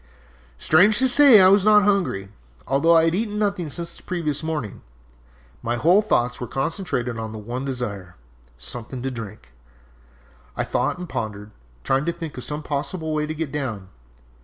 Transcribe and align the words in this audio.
"Strange 0.57 0.97
to 0.97 1.07
say, 1.07 1.39
I 1.39 1.49
was 1.49 1.63
not 1.63 1.83
hungry, 1.83 2.29
although 2.65 2.95
I 2.97 3.03
had 3.05 3.13
eaten 3.13 3.37
nothing 3.37 3.69
since 3.69 3.95
the 3.97 4.01
previous 4.01 4.41
morning. 4.41 4.81
My 5.61 5.75
whole 5.75 6.01
thoughts 6.01 6.41
were 6.41 6.47
concentrated 6.47 7.19
on 7.19 7.33
the 7.33 7.37
one 7.37 7.65
desire 7.65 8.15
something 8.57 9.03
to 9.03 9.11
drink! 9.11 9.51
I 10.57 10.63
thought 10.63 10.97
and 10.97 11.07
pondered, 11.07 11.51
trying 11.83 12.05
to 12.05 12.11
think 12.11 12.35
of 12.35 12.43
some 12.43 12.63
possible 12.63 13.13
way 13.13 13.27
to 13.27 13.35
get 13.35 13.51
down! 13.51 13.89